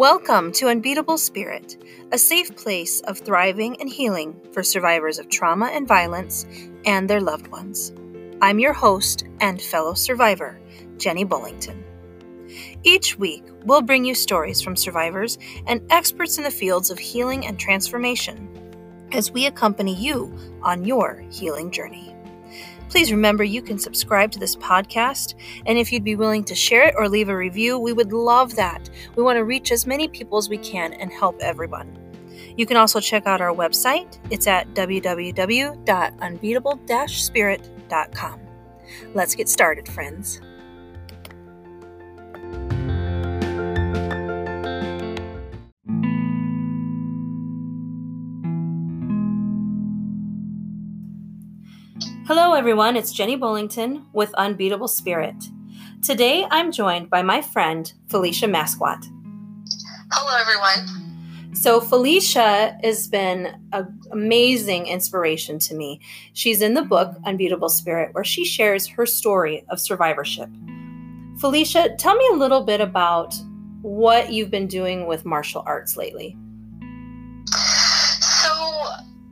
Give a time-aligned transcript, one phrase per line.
[0.00, 1.76] Welcome to Unbeatable Spirit,
[2.10, 6.46] a safe place of thriving and healing for survivors of trauma and violence
[6.86, 7.92] and their loved ones.
[8.40, 10.58] I'm your host and fellow survivor,
[10.96, 11.84] Jenny Bullington.
[12.82, 15.36] Each week, we'll bring you stories from survivors
[15.66, 18.48] and experts in the fields of healing and transformation
[19.12, 22.09] as we accompany you on your healing journey.
[22.90, 25.34] Please remember you can subscribe to this podcast,
[25.64, 28.56] and if you'd be willing to share it or leave a review, we would love
[28.56, 28.90] that.
[29.14, 31.96] We want to reach as many people as we can and help everyone.
[32.56, 34.18] You can also check out our website.
[34.30, 38.40] It's at www.unbeatable spirit.com.
[39.14, 40.40] Let's get started, friends.
[52.32, 52.96] Hello, everyone.
[52.96, 55.34] It's Jenny Bullington with Unbeatable Spirit.
[56.00, 59.04] Today, I'm joined by my friend Felicia Masquat.
[60.12, 61.56] Hello, everyone.
[61.56, 66.00] So, Felicia has been an amazing inspiration to me.
[66.32, 70.48] She's in the book Unbeatable Spirit, where she shares her story of survivorship.
[71.40, 73.34] Felicia, tell me a little bit about
[73.82, 76.36] what you've been doing with martial arts lately.
[77.50, 78.84] So,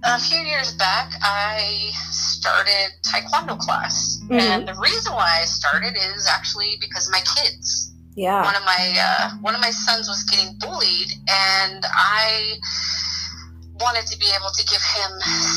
[0.02, 1.92] a few years back, I
[2.38, 4.34] started taekwondo class, mm-hmm.
[4.34, 7.92] and the reason why I started is actually because of my kids.
[8.14, 8.42] Yeah.
[8.42, 12.58] One of my uh, one of my sons was getting bullied, and I
[13.80, 15.12] wanted to be able to give him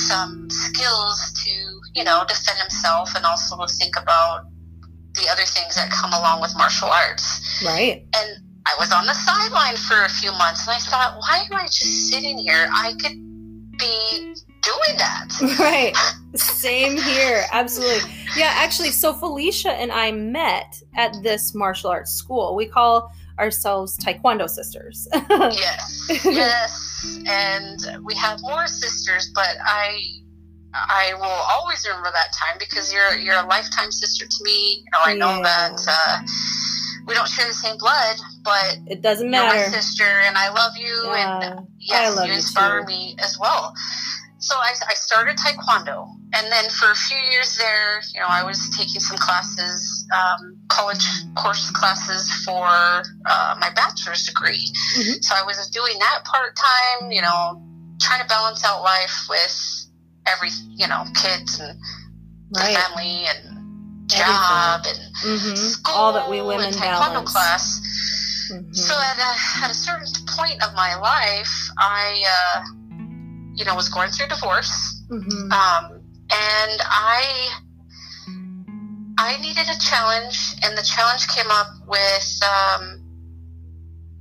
[0.10, 1.52] some skills to
[1.94, 4.46] you know defend himself, and also think about
[5.14, 7.64] the other things that come along with martial arts.
[7.66, 8.06] Right.
[8.16, 8.30] And
[8.66, 11.66] I was on the sideline for a few months, and I thought, why am I
[11.66, 12.70] just sitting here?
[12.72, 13.18] I could
[13.78, 15.28] be doing that.
[15.60, 15.96] Right.
[16.36, 17.44] Same here.
[17.52, 18.10] Absolutely.
[18.38, 22.56] Yeah, actually, so Felicia and I met at this martial arts school.
[22.56, 25.08] We call ourselves Taekwondo sisters.
[25.30, 26.08] yes.
[26.24, 27.18] Yes.
[27.28, 30.00] And we have more sisters, but I
[30.74, 34.78] I will always remember that time because you're you're a lifetime sister to me.
[34.78, 35.42] You know, I know yeah.
[35.44, 36.20] that uh,
[37.08, 39.58] we don't share the same blood, but it doesn't matter.
[39.58, 41.58] My sister, and I love you, yeah.
[41.58, 43.76] and yes, you inspire me as well
[44.42, 48.44] so I, I, started taekwondo and then for a few years there you know i
[48.44, 54.66] was taking some classes um, college course classes for uh, my bachelor's degree
[54.98, 55.22] mm-hmm.
[55.22, 57.62] so i was doing that part-time you know
[58.02, 59.86] trying to balance out life with
[60.28, 61.80] every you know kids and
[62.58, 62.76] right.
[62.76, 65.06] family and job Everything.
[65.24, 65.56] and mm-hmm.
[65.56, 67.32] school all that we women and taekwondo balance.
[67.32, 68.74] class mm-hmm.
[68.74, 72.24] so at a, at a certain point of my life i
[72.58, 72.81] uh,
[73.62, 75.04] you know, was going through divorce.
[75.08, 75.52] Mm-hmm.
[75.52, 76.02] Um,
[76.32, 77.50] and I,
[79.20, 83.04] I needed a challenge, and the challenge came up with um,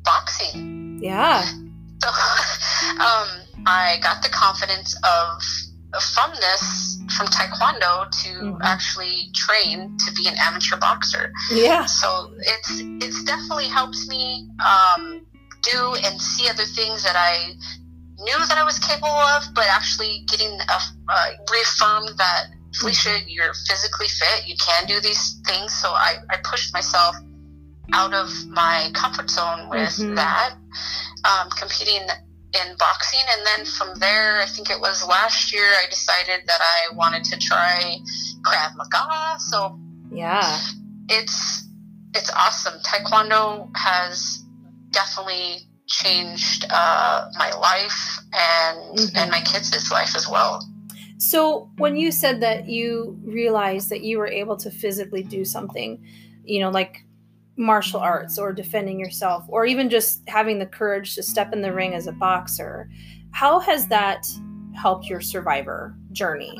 [0.04, 1.00] boxing.
[1.02, 1.40] Yeah.
[2.02, 2.08] So
[3.00, 3.28] um,
[3.64, 5.42] I got the confidence of
[6.14, 8.62] from this from taekwondo to mm-hmm.
[8.62, 11.32] actually train to be an amateur boxer.
[11.50, 11.86] Yeah.
[11.86, 15.26] So it's it's definitely helped me um,
[15.62, 17.54] do and see other things that I
[18.22, 22.46] knew that I was capable of, but actually getting a, uh, reaffirmed that
[22.78, 25.72] Felicia, you're physically fit, you can do these things.
[25.74, 27.16] So I, I pushed myself
[27.92, 30.14] out of my comfort zone with mm-hmm.
[30.14, 30.54] that,
[31.24, 32.02] um, competing
[32.52, 33.20] in boxing.
[33.30, 37.24] And then from there, I think it was last year, I decided that I wanted
[37.24, 37.96] to try
[38.42, 39.38] Krav Maga.
[39.40, 39.78] So
[40.12, 40.58] yeah,
[41.08, 41.66] it's,
[42.14, 42.80] it's awesome.
[42.82, 44.44] Taekwondo has
[44.90, 49.16] definitely changed uh, my life and mm-hmm.
[49.16, 50.66] and my kids' life as well.
[51.18, 56.02] So when you said that you realized that you were able to physically do something,
[56.44, 57.04] you know, like
[57.56, 61.72] martial arts or defending yourself, or even just having the courage to step in the
[61.72, 62.88] ring as a boxer,
[63.32, 64.26] how has that
[64.74, 66.58] helped your survivor journey?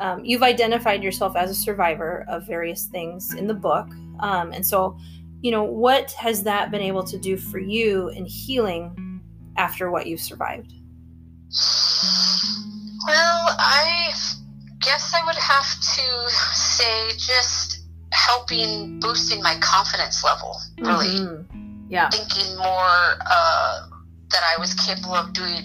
[0.00, 3.86] Um, you've identified yourself as a survivor of various things in the book,
[4.18, 4.98] um, and so
[5.42, 9.20] you know, what has that been able to do for you in healing
[9.56, 10.72] after what you've survived?
[13.06, 14.10] Well, I
[14.80, 21.20] guess I would have to say just helping boosting my confidence level, really.
[21.20, 21.86] Mm-hmm.
[21.88, 22.08] Yeah.
[22.10, 23.86] Thinking more uh,
[24.30, 25.64] that I was capable of doing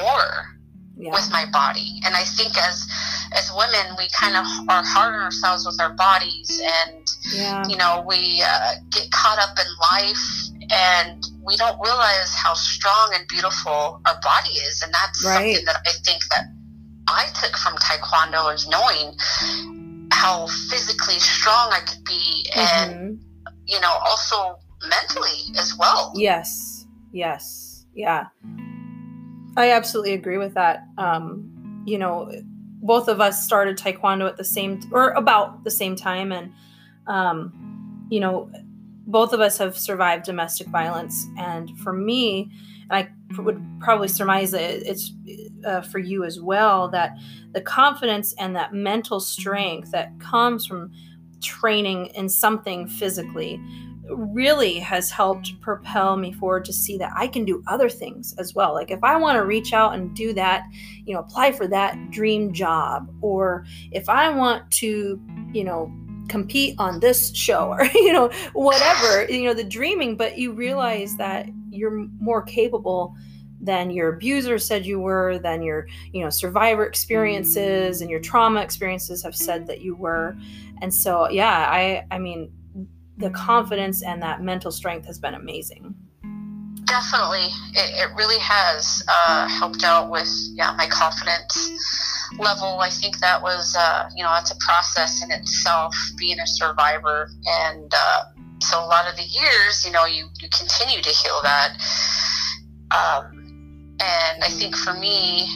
[0.00, 0.56] more
[0.96, 1.12] yeah.
[1.12, 2.00] with my body.
[2.04, 2.86] And I think as
[3.32, 7.66] as women, we kind of are hard on ourselves with our bodies, and yeah.
[7.68, 13.12] you know, we uh, get caught up in life, and we don't realize how strong
[13.14, 15.34] and beautiful our body is, and that's right.
[15.34, 16.44] something that I think that
[17.08, 19.16] I took from Taekwondo is knowing
[20.12, 22.90] how physically strong I could be, mm-hmm.
[22.90, 23.24] and
[23.66, 24.58] you know, also
[24.88, 26.12] mentally as well.
[26.14, 26.76] Yes
[27.16, 27.86] Yes.
[27.94, 28.26] Yeah.
[29.56, 30.84] I absolutely agree with that.
[30.98, 32.30] Um, you know,
[32.82, 36.52] both of us started taekwondo at the same or about the same time and
[37.06, 38.50] um, you know,
[39.06, 42.50] both of us have survived domestic violence and for me,
[42.90, 43.08] I
[43.38, 45.12] would probably surmise that it's
[45.64, 47.16] uh, for you as well that
[47.52, 50.92] the confidence and that mental strength that comes from
[51.42, 53.60] training in something physically
[54.08, 58.54] really has helped propel me forward to see that I can do other things as
[58.54, 58.72] well.
[58.72, 60.64] Like if I want to reach out and do that,
[61.04, 65.20] you know, apply for that dream job, or if I want to,
[65.52, 65.92] you know,
[66.28, 71.16] compete on this show or you know whatever you know the dreaming but you realize
[71.16, 73.14] that you're more capable
[73.60, 78.60] than your abuser said you were than your you know survivor experiences and your trauma
[78.60, 80.36] experiences have said that you were
[80.82, 82.50] and so yeah i i mean
[83.18, 85.94] the confidence and that mental strength has been amazing.
[86.86, 92.78] Definitely, it, it really has uh, helped out with yeah my confidence level.
[92.78, 97.28] I think that was uh, you know that's a process in itself being a survivor,
[97.44, 98.22] and uh,
[98.60, 101.72] so a lot of the years you know you you continue to heal that.
[102.94, 105.48] Um, and I think for me,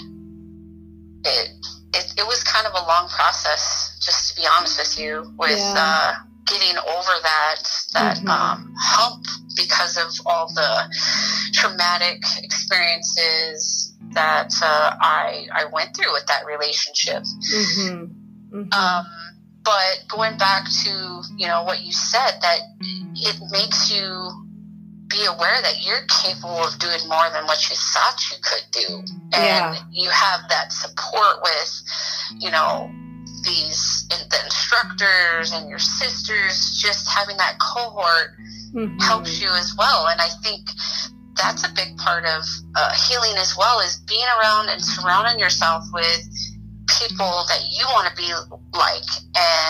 [1.24, 1.50] it,
[1.94, 5.58] it it was kind of a long process, just to be honest with you, with.
[5.58, 6.14] Yeah uh,
[6.50, 7.62] getting over that
[7.94, 8.28] that mm-hmm.
[8.28, 9.24] um, hump
[9.56, 17.22] because of all the traumatic experiences that uh, I I went through with that relationship.
[17.22, 18.04] Mm-hmm.
[18.50, 18.72] Mm-hmm.
[18.72, 19.06] Um,
[19.62, 24.46] but going back to you know what you said, that it makes you
[25.08, 28.94] be aware that you're capable of doing more than what you thought you could do,
[29.32, 29.76] and yeah.
[29.92, 31.82] you have that support with
[32.38, 32.90] you know
[33.44, 38.36] these the instructors and your sisters just having that cohort
[38.74, 38.98] mm-hmm.
[38.98, 40.06] helps you as well.
[40.08, 40.68] And i think
[41.36, 42.42] that's a big part of
[42.74, 46.28] uh, healing as well is being around and surrounding yourself with
[46.98, 48.30] people that you want to be
[48.76, 49.08] like.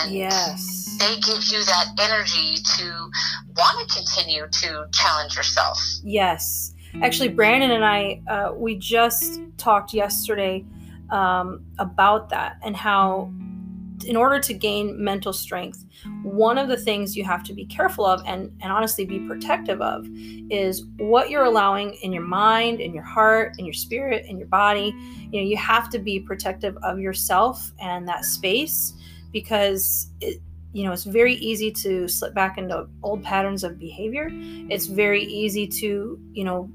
[0.03, 0.97] And yes.
[0.99, 3.11] they give you that energy to
[3.55, 5.79] want to continue to challenge yourself.
[6.03, 6.73] Yes.
[7.01, 10.65] Actually brandon and i uh, we just talked yesterday
[11.09, 13.31] um, about that and how
[14.03, 15.85] in order to gain mental strength,
[16.23, 19.81] one of the things you have to be careful of and, and honestly be protective
[19.81, 20.07] of
[20.49, 24.47] is what you're allowing in your mind, in your heart, in your spirit, in your
[24.47, 24.93] body.
[25.31, 28.93] You know, you have to be protective of yourself and that space
[29.31, 30.41] because it,
[30.73, 34.29] you know, it's very easy to slip back into old patterns of behavior.
[34.31, 36.69] It's very easy to, you know,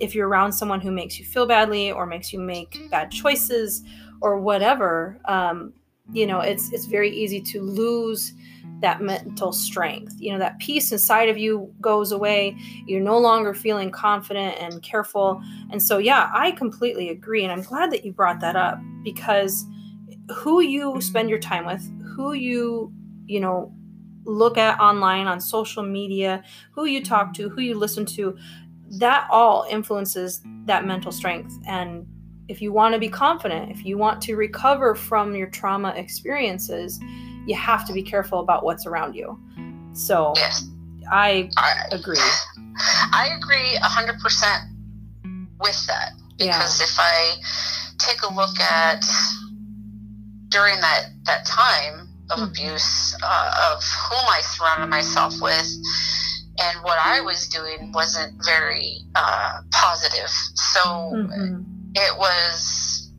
[0.00, 3.82] if you're around someone who makes you feel badly or makes you make bad choices
[4.20, 5.72] or whatever, um,
[6.12, 8.32] you know it's it's very easy to lose
[8.80, 10.14] that mental strength.
[10.18, 12.56] You know that peace inside of you goes away.
[12.86, 15.42] You're no longer feeling confident and careful.
[15.70, 17.42] And so yeah i completely agree.
[17.42, 19.64] And i'm glad that you brought that up because
[20.34, 21.82] who you spend your time with
[22.16, 22.92] who you
[23.26, 23.72] you know
[24.24, 28.36] look at online on social media who you talk to who you listen to
[28.98, 32.06] that all influences that mental strength and
[32.48, 36.98] if you want to be confident, if you want to recover from your trauma experiences,
[37.46, 39.38] you have to be careful about what's around you.
[39.92, 40.66] So, yes.
[41.10, 42.16] I, I agree.
[43.12, 44.70] I agree 100%
[45.60, 46.84] with that because yeah.
[46.84, 47.34] if I
[47.98, 49.02] take a look at
[50.48, 52.50] during that, that time of mm-hmm.
[52.50, 55.68] abuse, uh, of whom I surrounded myself with,
[56.60, 60.28] and what I was doing wasn't very uh, positive.
[60.28, 63.10] So, mm-hmm it was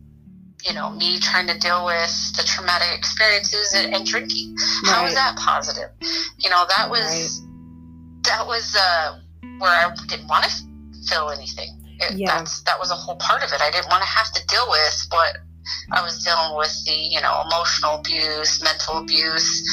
[0.65, 4.93] you know me trying to deal with the traumatic experiences and, and drinking right.
[4.93, 5.89] how was that positive
[6.37, 8.23] you know that was right.
[8.23, 9.19] that was uh,
[9.59, 10.51] where i didn't want to
[11.07, 11.69] feel anything
[11.99, 12.37] it, yeah.
[12.37, 14.65] that's that was a whole part of it i didn't want to have to deal
[14.69, 15.37] with what
[15.91, 19.63] i was dealing with the you know emotional abuse mental abuse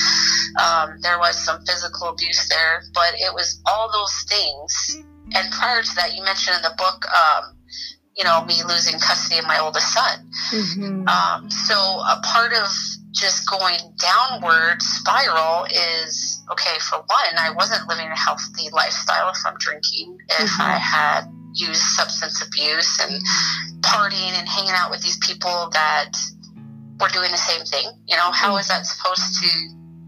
[0.62, 5.02] um, there was some physical abuse there but it was all those things
[5.34, 7.55] and prior to that you mentioned in the book um,
[8.16, 10.30] you know, me losing custody of my oldest son.
[10.52, 11.08] Mm-hmm.
[11.08, 12.68] Um, so a part of
[13.12, 16.78] just going downward spiral is okay.
[16.80, 20.18] For one, I wasn't living a healthy lifestyle from drinking.
[20.28, 20.62] If mm-hmm.
[20.62, 23.22] I had used substance abuse and
[23.80, 26.12] partying and hanging out with these people that
[27.00, 29.48] were doing the same thing, you know, how is that supposed to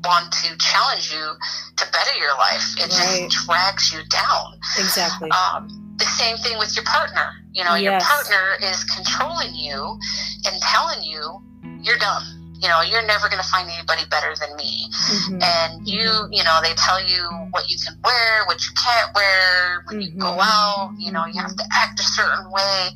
[0.05, 1.33] want to challenge you
[1.77, 2.75] to better your life?
[2.77, 3.29] It right.
[3.29, 4.61] just drags you down.
[4.79, 5.31] Exactly.
[5.31, 7.33] Um, the same thing with your partner.
[7.53, 7.83] You know, yes.
[7.83, 9.99] your partner is controlling you
[10.47, 11.43] and telling you
[11.83, 12.25] you're dumb.
[12.61, 14.87] you know, you're never going to find anybody better than me.
[14.91, 15.39] Mm-hmm.
[15.43, 19.85] And you, you know, they tell you what you can wear, what you can't wear
[19.87, 20.15] when mm-hmm.
[20.15, 22.89] you go out, you know, you have to act a certain way.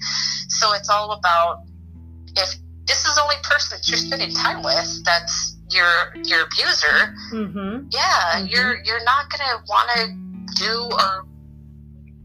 [0.49, 1.63] So it's all about
[2.37, 2.55] if
[2.87, 7.15] this is the only person that you're spending time with, that's your your abuser.
[7.33, 7.87] Mm-hmm.
[7.91, 8.47] Yeah, mm-hmm.
[8.47, 11.25] you're you're not gonna want to do or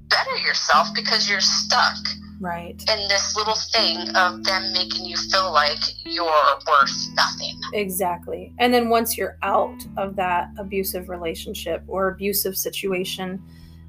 [0.09, 1.97] better yourself because you're stuck
[2.39, 2.81] right.
[2.89, 7.59] in this little thing of them making you feel like you're worth nothing.
[7.73, 8.53] Exactly.
[8.59, 13.41] And then once you're out of that abusive relationship or abusive situation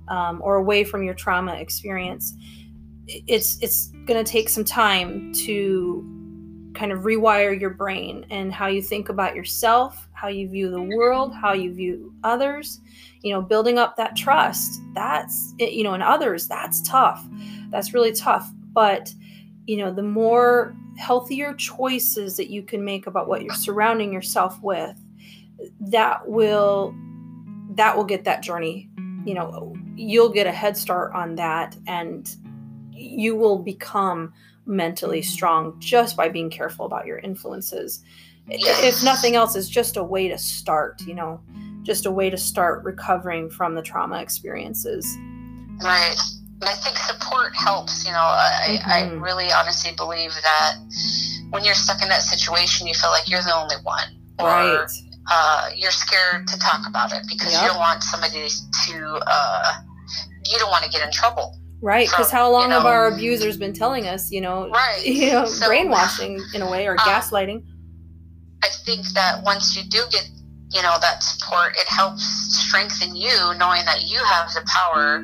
[0.09, 2.35] um, or away from your trauma experience
[3.09, 6.05] it's it's going to take some time to
[6.78, 10.82] kind of rewire your brain and how you think about yourself how you view the
[10.97, 12.80] world how you view others.
[13.23, 17.26] You know building up that trust that's you know in others that's tough.
[17.70, 18.49] That's really tough.
[18.73, 19.12] But
[19.66, 24.61] you know the more healthier choices that you can make about what you're surrounding yourself
[24.62, 24.97] with
[25.80, 26.94] that will
[27.75, 28.88] that will get that journey.
[29.25, 32.28] You know you'll get a head start on that and
[32.92, 34.32] you will become
[34.69, 38.05] mentally strong just by being careful about your influences
[38.51, 41.41] if nothing else is just a way to start you know
[41.83, 45.17] just a way to start recovering from the trauma experiences
[45.83, 46.17] right
[46.61, 48.05] and I think support helps.
[48.05, 48.91] You know, I, mm-hmm.
[48.91, 50.75] I really honestly believe that
[51.51, 54.09] when you're stuck in that situation, you feel like you're the only one,
[54.39, 54.91] or right.
[55.31, 57.63] uh, you're scared to talk about it because yep.
[57.63, 59.21] you don't want somebody to.
[59.27, 59.73] Uh,
[60.51, 61.58] you don't want to get in trouble.
[61.80, 65.02] Right, because how long you know, have our abusers been telling us, you know, right.
[65.04, 67.64] you know, so, brainwashing in a way or um, gaslighting?
[68.64, 70.28] I think that once you do get,
[70.70, 75.23] you know, that support, it helps strengthen you, knowing that you have the power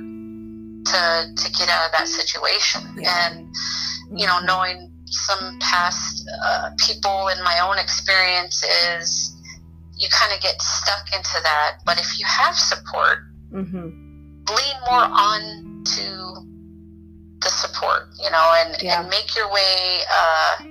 [0.84, 3.30] to to get out of that situation yeah.
[3.30, 3.54] and
[4.14, 9.32] you know knowing some past uh, people in my own experiences
[9.96, 13.18] you kind of get stuck into that but if you have support
[13.52, 13.86] mm-hmm.
[13.86, 16.33] lean more on to
[17.44, 19.00] the support you know and, yeah.
[19.00, 20.64] and make your way uh,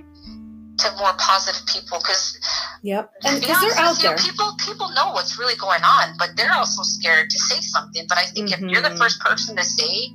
[0.77, 2.37] to more positive people because
[2.81, 6.29] yep and because they're out you, there people people know what's really going on but
[6.35, 8.65] they're also scared to say something but i think mm-hmm.
[8.65, 8.97] if you're the mm-hmm.
[8.97, 10.09] first person to say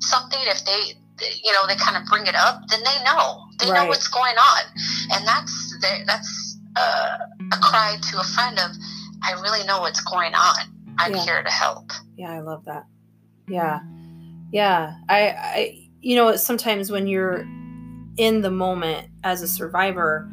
[0.00, 0.94] something if they
[1.42, 3.82] you know they kind of bring it up then they know they right.
[3.82, 4.62] know what's going on
[5.12, 5.74] and that's
[6.06, 7.18] that's uh,
[7.52, 8.70] a cry to a friend of
[9.22, 10.66] i really know what's going on
[10.98, 11.24] i'm yeah.
[11.24, 12.84] here to help yeah i love that
[13.48, 13.80] yeah
[14.52, 17.46] yeah i i you know sometimes when you're
[18.16, 20.30] in the moment as a survivor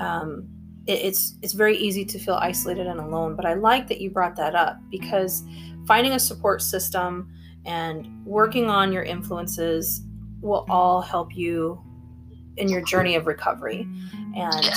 [0.00, 0.48] um,
[0.86, 3.36] it, it's it's very easy to feel isolated and alone.
[3.36, 5.42] But I like that you brought that up because
[5.86, 7.32] finding a support system
[7.64, 10.02] and working on your influences
[10.40, 11.80] will all help you
[12.56, 13.86] in your journey of recovery.
[14.36, 14.70] And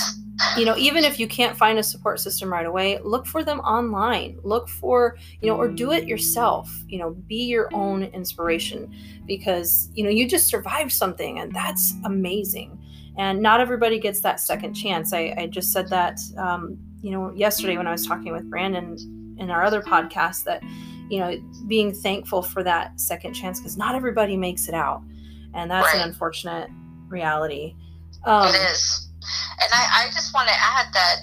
[0.58, 3.60] you know, even if you can't find a support system right away, look for them
[3.62, 4.38] online.
[4.44, 6.70] Look for, you know, or do it yourself.
[6.88, 8.94] You know, be your own inspiration
[9.26, 12.80] because, you know, you just survived something and that's amazing
[13.18, 15.14] and not everybody gets that second chance.
[15.14, 18.98] I, I just said that, um, you know, yesterday when I was talking with Brandon
[19.40, 20.62] in our other podcast that,
[21.10, 25.02] you know, being thankful for that second chance because not everybody makes it out,
[25.54, 26.02] and that's right.
[26.02, 26.70] an unfortunate
[27.08, 27.76] reality.
[28.26, 29.10] Um, it is,
[29.62, 31.16] and I, I just want to add that,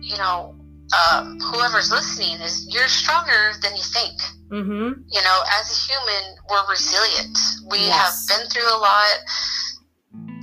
[0.00, 0.54] you know,
[0.96, 4.16] um, whoever's listening is you're stronger than you think.
[4.48, 5.02] Mm-hmm.
[5.08, 7.36] You know, as a human, we're resilient.
[7.70, 8.28] We yes.
[8.28, 9.18] have been through a lot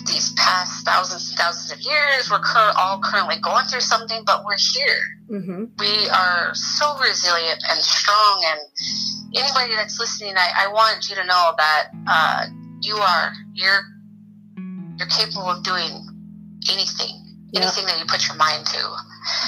[0.05, 2.29] these past thousands and thousands of years.
[2.29, 5.01] We're cur- all currently going through something, but we're here.
[5.29, 5.63] Mm-hmm.
[5.79, 8.45] We are so resilient and strong.
[8.45, 8.59] And
[9.35, 12.45] anybody that's listening, I, I want you to know that uh,
[12.81, 13.81] you are you're
[14.97, 16.05] you're capable of doing
[16.71, 17.24] anything.
[17.55, 18.83] Anything that you put your mind to.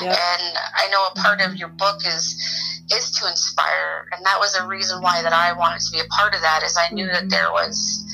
[0.01, 2.35] And I know a part of your book is
[2.89, 6.07] is to inspire, and that was a reason why that I wanted to be a
[6.07, 6.63] part of that.
[6.63, 7.13] Is I knew mm-hmm.
[7.13, 8.07] that there was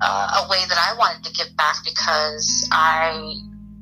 [0.00, 3.36] uh, a way that I wanted to give back because I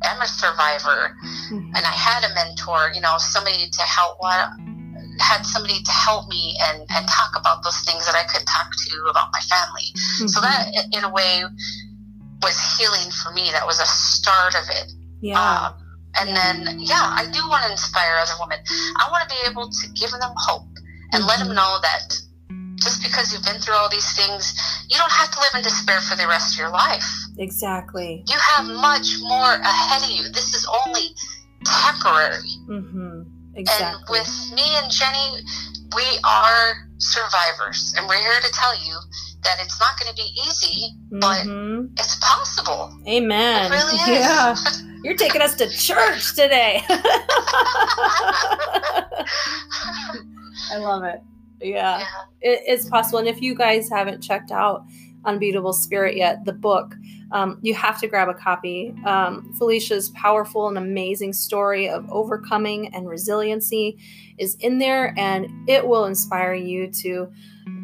[0.05, 1.75] am a survivor mm-hmm.
[1.75, 4.19] and I had a mentor, you know, somebody to help
[5.21, 8.71] had somebody to help me and, and talk about those things that I could talk
[8.71, 9.91] to about my family.
[9.95, 10.27] Mm-hmm.
[10.29, 11.43] So that in a way
[12.43, 13.50] was healing for me.
[13.53, 14.93] That was a start of it.
[15.21, 15.39] Yeah.
[15.41, 15.75] Um,
[16.21, 18.59] and then, yeah, I do want to inspire other women.
[18.97, 20.67] I want to be able to give them hope
[21.13, 21.29] and mm-hmm.
[21.29, 22.19] let them know that
[22.77, 24.55] just because you've been through all these things,
[24.89, 27.07] you don't have to live in despair for the rest of your life.
[27.39, 28.25] Exactly.
[28.29, 30.25] You have much more ahead of you.
[30.33, 31.15] This is only
[31.65, 32.55] temporary.
[32.69, 33.23] Mm-hmm.
[33.57, 33.87] Exactly.
[33.87, 35.43] And with me and Jenny,
[35.97, 38.95] we are survivors, and we're here to tell you
[39.49, 41.90] that it's not going to be easy, but Mhm.
[41.99, 42.93] it's possible.
[43.09, 43.73] Amen.
[43.73, 44.09] It really is.
[44.09, 44.55] Yeah.
[45.05, 46.83] You're taking us to church today.
[46.88, 46.99] I
[50.78, 51.21] love it.
[51.61, 51.99] Yeah.
[52.00, 52.05] yeah.
[52.40, 53.19] it's possible.
[53.19, 54.85] And if you guys haven't checked out
[55.25, 56.95] Unbeatable Spirit yet, the book,
[57.30, 58.94] um, you have to grab a copy.
[59.04, 63.99] Um, Felicia's powerful and amazing story of overcoming and resiliency
[64.38, 67.30] is in there, and it will inspire you to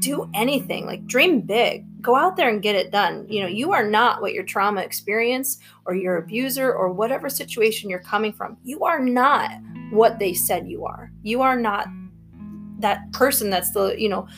[0.00, 0.86] do anything.
[0.86, 3.26] Like dream big, go out there and get it done.
[3.28, 7.90] You know, you are not what your trauma experience or your abuser or whatever situation
[7.90, 8.56] you're coming from.
[8.62, 9.50] You are not
[9.90, 11.10] what they said you are.
[11.22, 11.86] You are not
[12.84, 14.28] that person that's the you know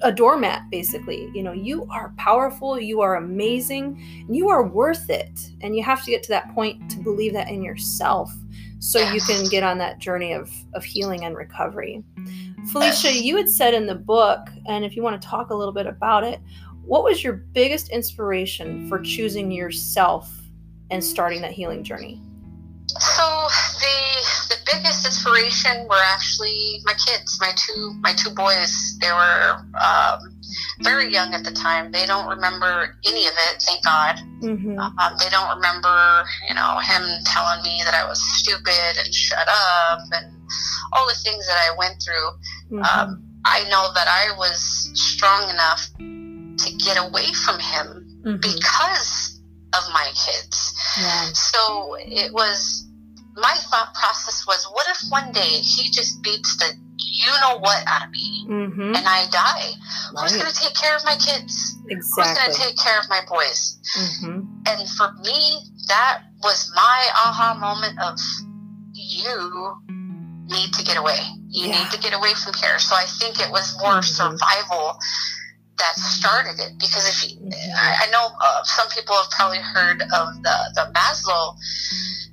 [0.00, 1.30] a doormat basically.
[1.34, 5.38] You know you are powerful you are amazing and you are worth it.
[5.60, 8.32] And you have to get to that point to believe that in yourself
[8.78, 12.02] so you can get on that journey of of healing and recovery.
[12.72, 15.74] Felicia you had said in the book and if you want to talk a little
[15.74, 16.40] bit about it
[16.86, 20.30] what was your biggest inspiration for choosing yourself
[20.90, 22.22] and starting that healing journey
[23.00, 23.48] So
[23.80, 28.98] the the biggest inspiration were actually my kids, my two my two boys.
[29.00, 30.18] They were um,
[30.82, 31.90] very young at the time.
[31.92, 34.16] They don't remember any of it, thank God.
[34.40, 34.78] mm-hmm.
[34.78, 39.46] Um, they don't remember, you know, him telling me that I was stupid and shut
[39.48, 40.32] up and
[40.92, 42.78] all the things that I went through.
[42.78, 42.98] Mm-hmm.
[43.00, 48.40] Um, I know that I was strong enough to get away from him Mhm.
[48.40, 49.23] because
[49.78, 50.74] of my kids.
[50.98, 52.86] yeah So it was
[53.36, 57.82] my thought process was, what if one day he just beats the you know what
[57.86, 58.94] out of me mm-hmm.
[58.94, 59.70] and I die?
[60.20, 61.76] Who's going to take care of my kids?
[61.88, 62.22] Exactly.
[62.24, 63.78] Who's going to take care of my boys?
[63.98, 64.40] mm-hmm.
[64.66, 68.18] And for me, that was my aha moment of
[68.94, 69.74] you
[70.46, 71.18] need to get away.
[71.48, 71.82] You Yeah.
[71.82, 72.78] need to get away from here.
[72.78, 74.04] So I think it was more Mhm.
[74.04, 74.98] survival
[75.78, 77.52] that started it because if you, Mhm.
[77.76, 81.56] I, I know uh, some people have probably heard of the, the Maslow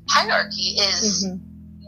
[0.10, 1.38] hierarchy is Mm-hmm.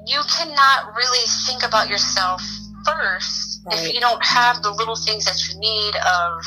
[0.05, 2.41] you cannot really think about yourself
[2.86, 3.79] first Right.
[3.88, 6.43] if you don't have the little things that you need of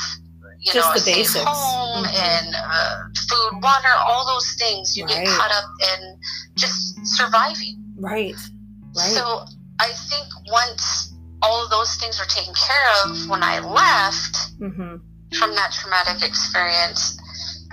[0.59, 1.45] you Just know the a safe basics.
[1.45, 2.13] home Mhm.
[2.15, 2.95] and uh,
[3.29, 5.25] food water all those things you Right.
[5.25, 6.19] get caught up in
[6.55, 8.35] just surviving right
[8.95, 9.45] right so
[9.79, 14.97] i think once all of those things were taken care of when i left mm-hmm.
[15.37, 17.17] From that traumatic experience,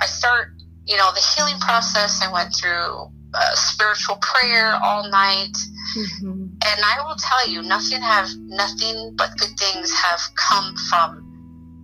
[0.01, 0.49] I start,
[0.87, 2.21] you know, the healing process.
[2.23, 5.57] I went through uh, spiritual prayer all night,
[5.97, 6.31] Mm-hmm.
[6.33, 11.21] and I will tell you, nothing have nothing but good things have come from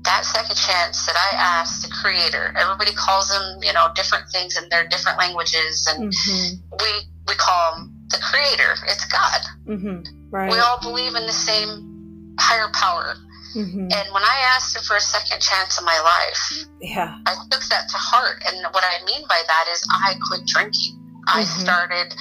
[0.05, 2.55] that second chance that I asked the Creator.
[2.57, 6.77] Everybody calls them, you know, different things in their different languages, and Mm-hmm.
[6.83, 6.89] we
[7.29, 8.73] we call him the Creator.
[8.89, 9.41] It's God.
[9.69, 10.31] Mm-hmm.
[10.31, 10.51] Right.
[10.51, 13.15] We all believe in the same higher power.
[13.55, 13.81] Mm-hmm.
[13.91, 17.17] And when I asked him for a second chance in my life, Yeah.
[17.27, 18.43] I took that to heart.
[18.47, 20.97] And what I mean by that is I quit drinking.
[21.27, 21.61] I Mhm.
[21.61, 22.15] started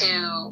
[0.00, 0.50] to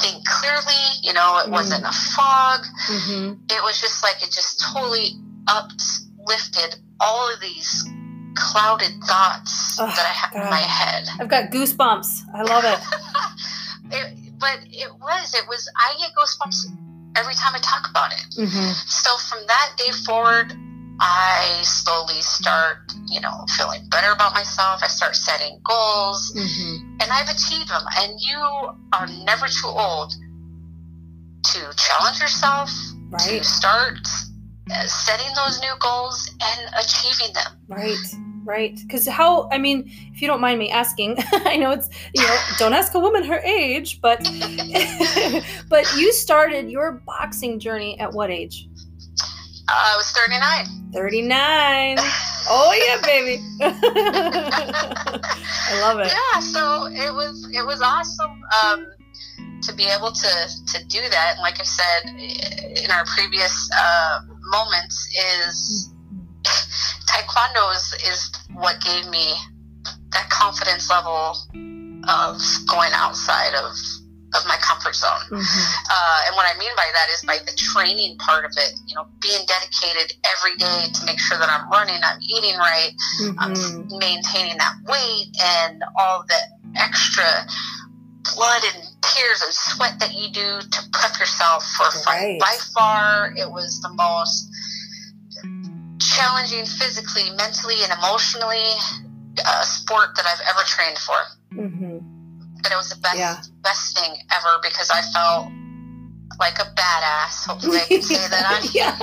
[0.00, 0.82] think clearly.
[1.02, 1.50] You know, it Mhm.
[1.50, 2.60] wasn't a fog.
[2.88, 3.34] Mm-hmm.
[3.50, 7.84] It was just like it just totally uplifted all of these
[8.36, 10.44] clouded thoughts Oh, that I had God.
[10.44, 11.08] in my head.
[11.20, 12.22] I've got goosebumps.
[12.34, 12.80] I love it.
[13.96, 16.66] it, but it was, it was, I get goosebumps
[17.16, 18.26] every time I talk about it.
[18.38, 18.70] Mm-hmm.
[18.86, 20.52] So from that day forward,
[21.00, 24.80] I slowly start, you know, feeling better about myself.
[24.82, 27.00] I start setting goals, Mm-hmm.
[27.00, 27.82] and I've achieved them.
[27.98, 28.38] And you
[28.92, 30.14] are never too old
[31.44, 32.70] to challenge yourself,
[33.26, 33.98] to start
[34.70, 37.52] uh, setting those new goals and achieving them.
[37.68, 37.96] Right.
[38.46, 38.78] Right.
[38.80, 39.48] Because how?
[39.50, 42.94] I mean, if you don't mind me asking, I know it's you know don't ask
[42.94, 44.18] a woman her age, but
[45.68, 48.68] but you started your boxing journey at what age?
[49.68, 50.92] I was 39.
[50.92, 51.98] Thirty nine.
[52.48, 53.42] Oh yeah, baby.
[53.60, 53.72] I
[55.82, 56.12] love it.
[56.12, 58.86] yeah so it was it was awesome um,
[59.62, 60.28] to be able to
[60.72, 62.04] to do that and like i said
[62.84, 64.20] in our previous uh,
[64.52, 65.08] moments
[65.42, 65.90] is
[67.06, 69.34] taekwondo is, is what gave me
[70.12, 71.36] that confidence level
[72.08, 73.72] of going outside of
[74.34, 75.74] of my comfort zone Mhm.
[75.88, 78.94] uh, and what I mean by that is by the training part of it, you
[78.94, 82.92] know, being dedicated every day to make sure that I'm running, I'm eating right,
[83.38, 83.98] I'm Mhm.
[83.98, 86.40] maintaining that weight, and all the
[86.76, 87.46] extra
[88.34, 92.04] blood and tears and sweat that you do to prep yourself for a Right.
[92.04, 92.40] fight.
[92.40, 94.50] By far, it was the most
[96.16, 98.64] challenging physically, mentally, and emotionally
[99.44, 101.16] uh, sport that I've ever trained for.
[101.52, 102.00] Mhm.
[102.62, 103.36] But it was the best Yeah.
[103.62, 105.48] best thing ever because I felt
[106.40, 107.46] like a badass.
[107.46, 108.90] Hopefully, I can say that on yeah.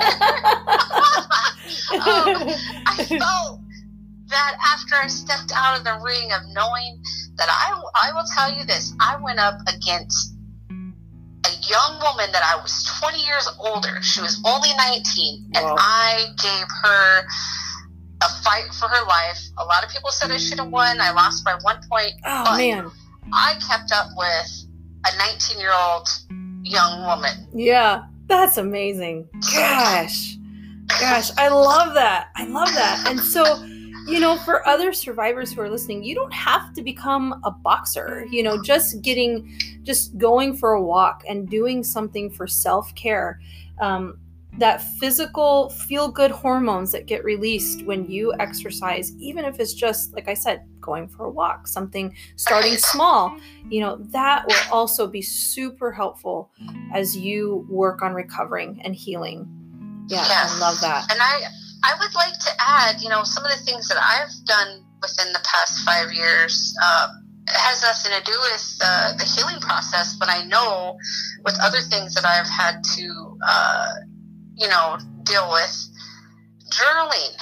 [1.94, 2.50] um,
[2.88, 3.60] I I felt
[4.28, 7.02] that after I stepped out of the ring of knowing
[7.38, 7.74] that I,
[8.04, 10.33] I will tell you this, I went up against
[11.46, 14.02] a young woman that I was 20 years older.
[14.02, 15.76] She was only 19, and Wow.
[15.78, 17.28] I gave her
[18.22, 19.40] a fight for her life.
[19.58, 21.02] A lot of people said I should have won.
[21.02, 22.14] I lost by one point.
[22.26, 22.92] Oh but man.
[23.34, 24.66] I kept up with
[25.06, 26.08] a 19 year old
[26.64, 27.48] young woman.
[27.54, 29.28] Yeah, that's amazing.
[29.54, 30.38] Gosh.
[31.00, 32.30] Gosh, I love that.
[32.36, 33.06] I love that.
[33.08, 33.64] And so,
[34.08, 38.26] you know, for other survivors who are listening, you don't have to become a boxer.
[38.30, 43.40] You know, just getting, just going for a walk and doing something for self care.
[43.80, 44.18] Um,
[44.60, 50.14] that physical feel good hormones that get released when you exercise, even if it's just,
[50.14, 53.36] like I said, going for a walk, something starting small,
[53.70, 56.52] you know, that will also be super helpful
[56.94, 59.48] as you work on recovering and healing.
[60.08, 61.12] Yeah, I love that.
[61.12, 61.42] And I,
[61.84, 65.34] I would like to add, you know, some of the things that I've done within
[65.34, 66.76] the past five years.
[66.86, 70.98] Um, it has nothing to do with uh, the healing process, but I know
[71.44, 73.94] with other things that I've had to, uh,
[74.56, 75.90] you know, deal with,
[76.70, 77.36] journaling.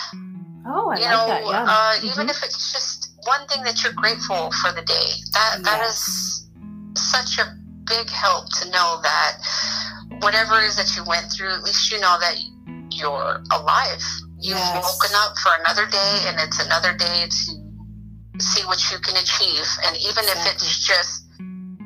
[0.68, 1.46] Oh, I you like know, that.
[1.46, 1.66] Yeah.
[1.68, 2.30] uh, even Mhm.
[2.32, 6.48] if it's just one thing that you're grateful for the day, that that is
[6.96, 7.46] such a
[7.86, 9.38] big help to know that
[10.22, 12.36] whatever it is that you went through, at least you know that
[12.92, 14.04] you're alive.
[14.40, 14.84] You've Yes.
[14.84, 17.61] woken up for another day, and it's another day to
[18.39, 19.67] see what you can achieve.
[19.86, 21.26] And even if it's just,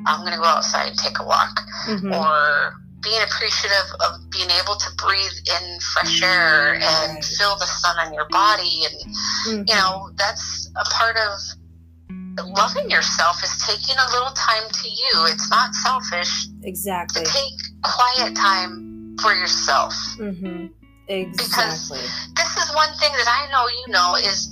[0.06, 2.12] I'm going to go outside and take a walk, Mhm.
[2.14, 7.24] or being appreciative of being able to breathe in fresh air and Right.
[7.24, 9.14] feel the sun on your body and
[9.46, 9.68] Mhm.
[9.68, 11.38] you know that's a part of
[12.48, 17.22] loving yourself is taking a little time to you it's not selfish Exactly.
[17.22, 17.42] to Exactly.
[17.42, 20.66] take quiet time for yourself hmm
[21.08, 22.00] Exactly.
[22.34, 24.48] this is one thing that i know you know is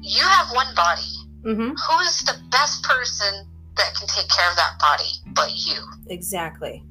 [0.00, 1.09] you have one body
[1.42, 5.76] hmm who is the best person that can take care of that body but you
[6.10, 6.82] Exactly.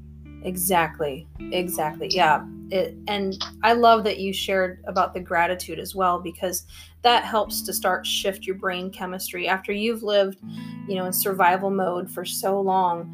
[0.44, 1.28] Exactly.
[1.52, 2.08] Exactly.
[2.10, 2.46] Yeah.
[2.72, 6.66] It, and I love that you shared about the gratitude as well because
[7.02, 10.40] that helps to start shift your brain chemistry after you've lived,
[10.88, 13.14] you know, in survival mode for so long.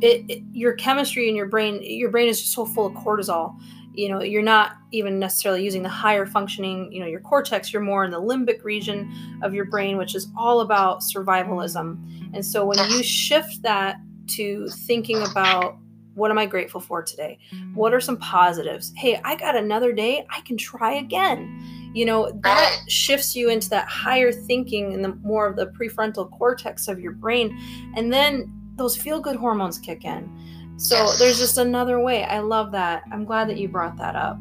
[0.00, 3.58] It, it your chemistry in your brain, your brain is just so full of cortisol.
[3.94, 7.82] You know, you're not even necessarily using the higher functioning, you know, your cortex, you're
[7.82, 11.98] more in the limbic region of your brain, which is all about survivalism.
[12.34, 13.96] And so when you shift that
[14.28, 15.76] to thinking about
[16.14, 17.38] what am I grateful for today?
[17.74, 18.92] What are some positives?
[18.96, 20.24] Hey, I got another day.
[20.30, 21.92] I can try again.
[21.92, 26.30] You know, that shifts you into that higher thinking and the more of the prefrontal
[26.30, 27.58] cortex of your brain.
[27.96, 30.30] And then those feel good hormones kick in.
[30.76, 32.24] So there's just another way.
[32.24, 33.04] I love that.
[33.12, 34.38] I'm glad that you brought that up.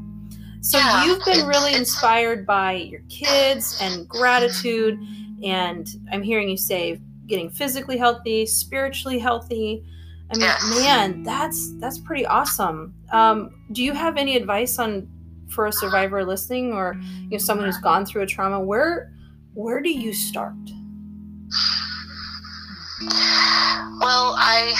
[0.61, 4.99] So Yeah, you've been really inspired by your kids and gratitude.
[5.43, 9.83] And I'm hearing you say getting physically healthy, spiritually healthy.
[10.31, 10.75] I mean, Yes.
[10.79, 12.93] man, that's that's pretty awesome.
[13.11, 15.07] Um, do you have any advice on
[15.49, 18.59] for a survivor listening, or you know someone who's gone through a trauma?
[18.59, 19.11] Where
[19.53, 20.55] where do you start?
[23.99, 24.73] Well i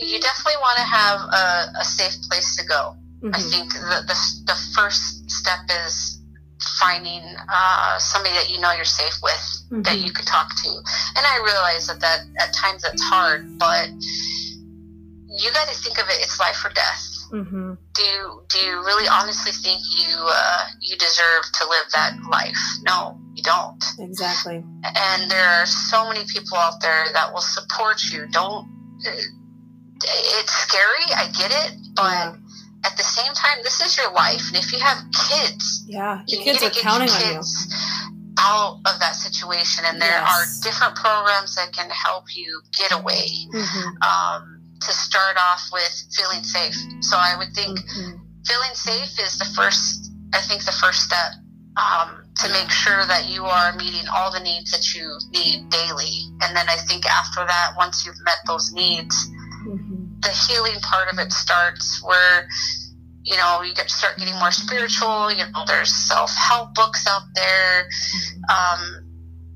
[0.00, 2.96] you definitely want to have a, a safe place to go
[3.32, 3.50] I Mhm.
[3.50, 6.20] think the, the, the first step is
[6.78, 9.44] finding uh, somebody that you know you're safe with,
[9.84, 10.04] that Mhm.
[10.06, 10.68] you could talk to.
[11.16, 13.88] And I realize that, that at times that's hard, but
[15.26, 17.02] you got to think of it, it's life or death.
[17.32, 17.78] Mhm.
[17.94, 22.62] Do you, do you really honestly think you uh, you deserve to live that life?
[22.82, 23.82] No, don't.
[23.98, 24.56] Exactly.
[24.84, 28.26] And there are so many people out there that will support you.
[28.30, 28.66] Don't.
[30.02, 31.06] It's scary.
[31.16, 32.34] I get it, but Yeah.
[32.84, 36.36] at the same time, this is your life, and if you have kids, Yeah, you
[36.38, 37.34] your kids need are to get counting your on you.
[37.34, 37.66] kids
[38.38, 39.84] out of that situation.
[39.86, 40.28] And there Yes.
[40.30, 44.02] are different programs that can help you get away Mhm.
[44.04, 46.76] um, to start off with feeling safe.
[47.00, 48.20] So I would think Mhm.
[48.46, 50.10] feeling safe is the first.
[50.34, 51.32] I think the first step.
[51.78, 56.28] Um, to make sure that you are meeting all the needs that you need daily.
[56.42, 59.14] And then I think after that, once you've met those needs,
[59.66, 60.20] Mhm.
[60.22, 62.46] the healing part of it starts where
[63.22, 67.88] you know you get start getting more spiritual you know there's self-help books out there
[68.48, 69.02] um,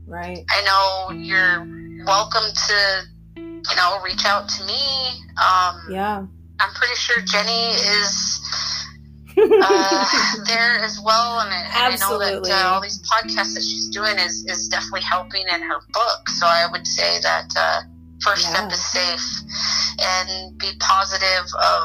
[0.09, 0.45] Right.
[0.51, 1.65] i know you're
[2.05, 3.03] welcome to
[3.37, 6.25] you know reach out to me um, Yeah.
[6.59, 8.41] i'm pretty sure jenny is
[9.63, 10.07] uh,
[10.47, 13.89] there as well and, I- and i know that uh, all these podcasts that she's
[13.89, 17.81] doing is, is definitely helping in her book so i would say that uh,
[18.23, 18.55] first Yeah.
[18.55, 19.27] step is safe
[20.01, 21.85] and be positive of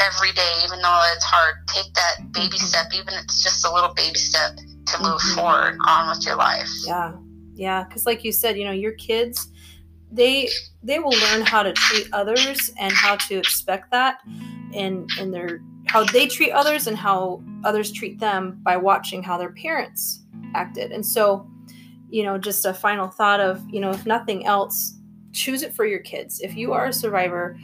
[0.00, 2.68] every day even though it's hard take that baby Mhm.
[2.70, 4.56] step even if it's just a little baby step
[4.86, 5.34] to move Mhm.
[5.34, 6.70] forward on with your life.
[6.86, 7.12] Yeah.
[7.54, 9.48] Yeah, cuz like you said, you know, your kids
[10.12, 10.48] they
[10.82, 14.18] they will learn how to treat others and how to expect that
[14.72, 19.36] in in their how they treat others and how others treat them by watching how
[19.36, 20.22] their parents
[20.54, 20.92] acted.
[20.92, 21.50] And so,
[22.08, 24.96] you know, just a final thought of, you know, if nothing else,
[25.32, 26.40] choose it for your kids.
[26.42, 27.58] If you are a survivor,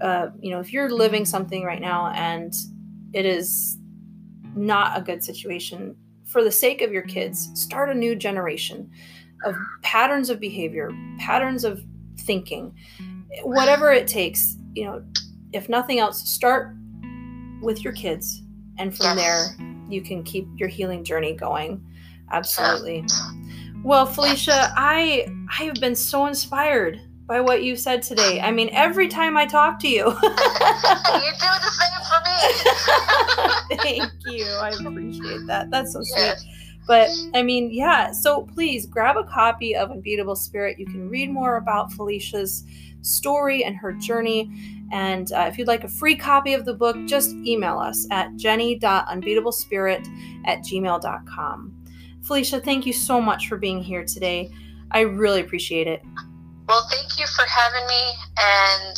[0.00, 2.54] uh, you know, if you're living something right now and
[3.12, 3.76] it is
[4.54, 8.88] not a good situation, for the sake of your kids, start a new generation
[9.44, 11.82] of patterns of behavior, patterns of
[12.20, 12.72] thinking,
[13.42, 14.56] whatever it takes.
[14.74, 15.04] You know,
[15.52, 16.76] if nothing else, start
[17.64, 18.42] with your kids,
[18.78, 19.56] and from Yes.
[19.56, 21.82] there, you can keep your healing journey going.
[22.30, 23.04] Absolutely.
[23.82, 28.40] Well, Felicia, I I have been so inspired by what you said today.
[28.40, 30.04] I mean, every time I talk to you.
[30.06, 32.20] you do the same for
[33.70, 33.76] me.
[33.82, 34.44] Thank you.
[34.60, 35.70] I appreciate that.
[35.70, 36.20] That's so sweet.
[36.20, 36.44] Yes.
[36.86, 40.78] But I mean, yeah, so please grab a copy of Unbeatable Spirit.
[40.78, 42.64] You can read more about Felicia's
[43.04, 44.50] story and her journey.
[44.92, 48.34] And uh, if you'd like a free copy of the book, just email us at
[48.36, 50.06] jenny.unbeatablespirit
[50.46, 51.84] at gmail.com.
[52.22, 54.50] Felicia, thank you so much for being here today.
[54.90, 56.02] I really appreciate it.
[56.68, 58.96] Well, thank you for having me, and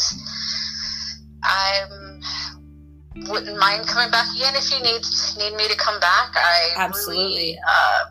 [1.42, 1.86] I
[3.28, 5.02] wouldn't mind coming back again if you need
[5.38, 6.36] need me to come back.
[6.36, 7.24] I Absolutely.
[7.24, 8.04] really uh,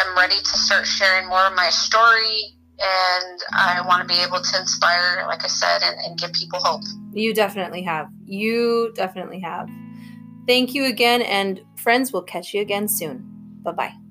[0.00, 4.40] am ready to start sharing more of my story, and I want to be able
[4.40, 6.82] to inspire, like I said, and, and give people hope.
[7.12, 8.08] You definitely have.
[8.24, 9.68] You definitely have.
[10.46, 13.24] Thank you again, and friends, we'll catch you again soon.
[13.62, 14.07] Bye bye.